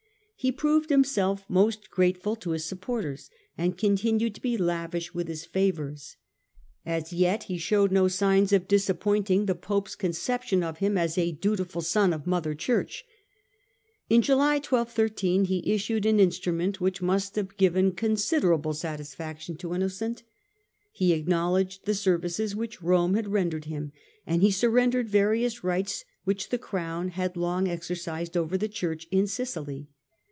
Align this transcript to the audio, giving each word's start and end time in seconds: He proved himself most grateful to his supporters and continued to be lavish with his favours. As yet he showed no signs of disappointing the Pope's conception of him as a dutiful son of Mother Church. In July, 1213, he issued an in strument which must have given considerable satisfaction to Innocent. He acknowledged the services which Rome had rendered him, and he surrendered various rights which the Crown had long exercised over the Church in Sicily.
He 0.43 0.51
proved 0.51 0.89
himself 0.89 1.45
most 1.47 1.91
grateful 1.91 2.35
to 2.37 2.49
his 2.49 2.65
supporters 2.65 3.29
and 3.59 3.77
continued 3.77 4.33
to 4.33 4.41
be 4.41 4.57
lavish 4.57 5.13
with 5.13 5.27
his 5.27 5.45
favours. 5.45 6.17
As 6.83 7.13
yet 7.13 7.43
he 7.43 7.59
showed 7.59 7.91
no 7.91 8.07
signs 8.07 8.51
of 8.51 8.67
disappointing 8.67 9.45
the 9.45 9.53
Pope's 9.53 9.93
conception 9.93 10.63
of 10.63 10.79
him 10.79 10.97
as 10.97 11.15
a 11.15 11.31
dutiful 11.31 11.83
son 11.83 12.11
of 12.11 12.25
Mother 12.25 12.55
Church. 12.55 13.05
In 14.09 14.23
July, 14.23 14.55
1213, 14.55 15.45
he 15.45 15.71
issued 15.71 16.07
an 16.07 16.19
in 16.19 16.29
strument 16.29 16.77
which 16.77 17.03
must 17.03 17.35
have 17.35 17.55
given 17.57 17.91
considerable 17.91 18.73
satisfaction 18.73 19.57
to 19.57 19.75
Innocent. 19.75 20.23
He 20.91 21.13
acknowledged 21.13 21.85
the 21.85 21.93
services 21.93 22.55
which 22.55 22.81
Rome 22.81 23.13
had 23.13 23.27
rendered 23.27 23.65
him, 23.65 23.91
and 24.25 24.41
he 24.41 24.49
surrendered 24.49 25.07
various 25.07 25.63
rights 25.63 26.03
which 26.23 26.49
the 26.49 26.57
Crown 26.57 27.09
had 27.09 27.37
long 27.37 27.67
exercised 27.67 28.35
over 28.35 28.57
the 28.57 28.67
Church 28.67 29.07
in 29.11 29.27
Sicily. 29.27 29.87